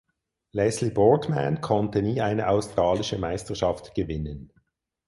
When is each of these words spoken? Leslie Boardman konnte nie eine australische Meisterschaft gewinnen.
Leslie 0.53 0.89
Boardman 0.89 1.61
konnte 1.61 2.01
nie 2.01 2.21
eine 2.21 2.49
australische 2.49 3.19
Meisterschaft 3.19 3.93
gewinnen. 3.93 4.51